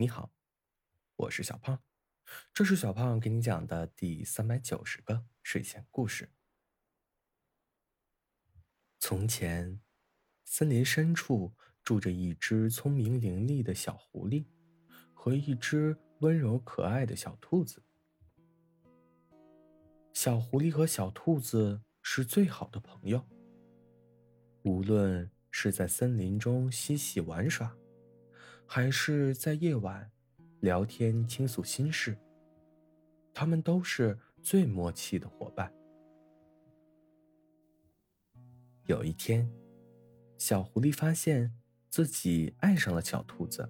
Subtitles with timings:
[0.00, 0.32] 你好，
[1.14, 1.78] 我是小胖，
[2.54, 6.32] 这是小胖给你讲的第三百九十个睡前故事。
[8.98, 9.78] 从前，
[10.46, 11.52] 森林深处
[11.84, 14.46] 住着一只聪明伶俐的小狐狸
[15.12, 17.82] 和一只温柔可爱的小兔子。
[20.14, 23.22] 小狐狸和小兔子是最好的朋友，
[24.62, 27.76] 无论是在森林中嬉戏玩耍。
[28.72, 30.08] 还是在夜晚
[30.60, 32.16] 聊天倾诉心事，
[33.34, 35.74] 他们都是最默契的伙伴。
[38.86, 39.50] 有一天，
[40.38, 41.52] 小狐狸发现
[41.88, 43.68] 自己爱上了小兔子，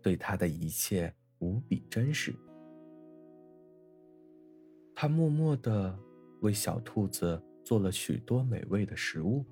[0.00, 2.32] 对它的一切无比珍视。
[4.94, 5.98] 他默默的
[6.42, 9.44] 为小兔子做了许多美味的食物，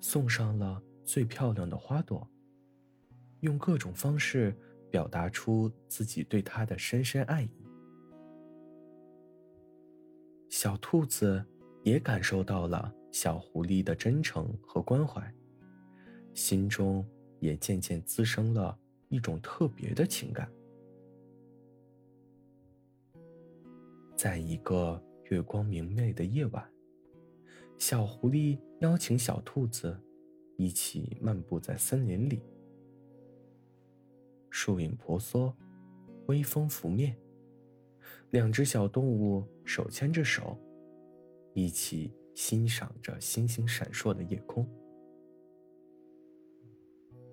[0.00, 2.28] 送上了最漂亮的花朵。
[3.46, 4.54] 用各种方式
[4.90, 7.50] 表达出自己对他的深深爱意。
[10.50, 11.44] 小兔子
[11.82, 15.32] 也感受到了小狐狸的真诚和关怀，
[16.34, 17.06] 心中
[17.38, 18.76] 也渐渐滋生了
[19.08, 20.50] 一种特别的情感。
[24.16, 25.00] 在一个
[25.30, 26.68] 月光明媚的夜晚，
[27.78, 29.96] 小狐狸邀请小兔子
[30.56, 32.42] 一起漫步在森林里。
[34.66, 35.54] 树影婆娑，
[36.26, 37.16] 微风拂面，
[38.30, 40.58] 两只小动物手牵着手，
[41.54, 44.68] 一起欣赏着星星闪烁的夜空。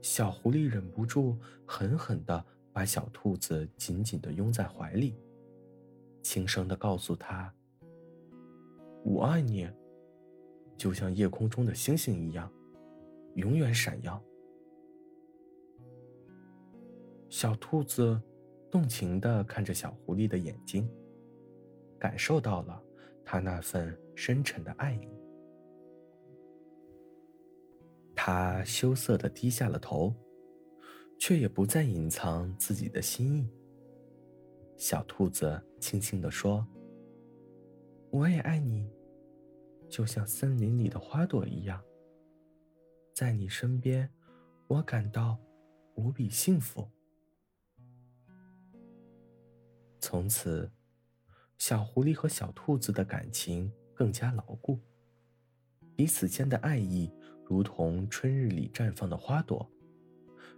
[0.03, 5.15] 小狐狸忍不住狠狠的把小兔子紧紧的拥在怀里，
[6.21, 7.51] 轻声的告诉他
[9.03, 9.67] ：“我爱你，
[10.77, 12.53] 就像夜空中的星星一样，
[13.33, 14.23] 永远闪耀。”
[17.33, 18.21] 小兔子
[18.69, 20.87] 动情地看着小狐狸的眼睛，
[21.97, 22.79] 感受到了
[23.25, 25.07] 他那份深沉的爱意。
[28.15, 30.13] 他羞涩地低下了头，
[31.17, 33.49] 却也不再隐藏自己的心意。
[34.77, 36.63] 小兔子轻轻地说
[38.13, 38.87] ：“我也爱你，
[39.89, 41.81] 就像森林里的花朵一样。
[43.11, 44.07] 在你身边，
[44.67, 45.39] 我感到
[45.95, 46.87] 无比幸福。”
[50.03, 50.69] 从此，
[51.57, 54.77] 小狐狸和小兔子的感情更加牢固，
[55.95, 57.09] 彼此间的爱意
[57.45, 59.65] 如同春日里绽放的花朵，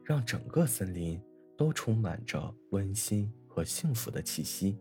[0.04, 1.22] 让整个森林
[1.56, 4.80] 都充满着温馨和幸福的气息。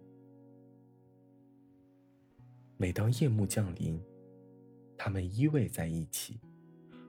[2.79, 4.03] 每当夜幕降临，
[4.97, 6.41] 他们依偎在一起，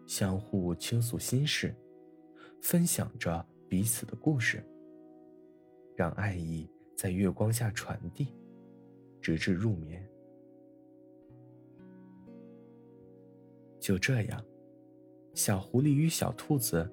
[0.06, 1.74] 相互倾诉心事，
[2.62, 4.62] 分享着彼此的故事，
[5.96, 6.70] 让爱意。
[6.96, 8.34] 在月光下传递，
[9.22, 10.08] 直至入眠。
[13.80, 14.44] 就这样，
[15.34, 16.90] 小狐狸与小兔子，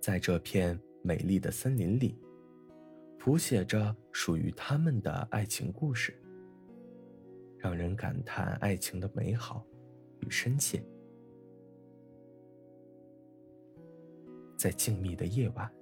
[0.00, 2.20] 在这片美丽的森林里，
[3.18, 6.12] 谱写着属于他们的爱情故事，
[7.56, 9.64] 让人感叹爱情的美好
[10.20, 10.82] 与深切。
[14.56, 15.72] 在静谧的夜晚，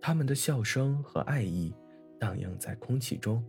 [0.00, 1.72] 他们的笑声和爱意。
[2.20, 3.42] 荡漾在空气中，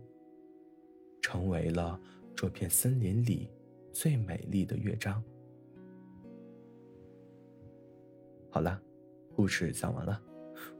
[1.20, 2.00] 成为了
[2.34, 3.48] 这片森林里
[3.92, 5.22] 最美丽的乐章。
[8.50, 8.82] 好了，
[9.36, 10.20] 故事讲完了。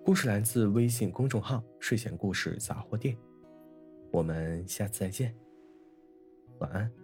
[0.05, 3.17] 故事来自微信公众号“睡前故事杂货店”。
[4.11, 5.35] 我们下次再见，
[6.59, 7.02] 晚安。